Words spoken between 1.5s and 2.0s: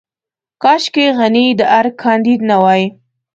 د ارګ